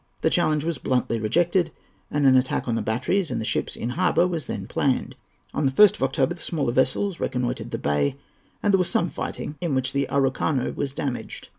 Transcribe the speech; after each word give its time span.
The 0.21 0.31
challenge 0.31 0.63
was 0.63 0.79
bluntly 0.79 1.19
rejected, 1.19 1.69
and 2.09 2.25
an 2.25 2.35
attack 2.35 2.67
on 2.67 2.73
the 2.73 2.81
batteries 2.81 3.29
and 3.29 3.39
the 3.39 3.45
ships 3.45 3.75
in 3.75 3.89
harbour 3.89 4.25
was 4.27 4.47
then 4.47 4.65
planned. 4.65 5.13
On 5.53 5.67
the 5.67 5.71
1st 5.71 5.93
of 5.97 6.01
October, 6.01 6.33
the 6.33 6.41
smaller 6.41 6.71
vessels 6.73 7.19
reconnoitred 7.19 7.69
the 7.69 7.77
bay, 7.77 8.15
and 8.63 8.73
there 8.73 8.79
was 8.79 8.89
some 8.89 9.09
fighting, 9.09 9.57
in 9.61 9.75
which 9.75 9.93
the 9.93 10.07
Araucano 10.09 10.71
was 10.73 10.93
damaged. 10.93 11.49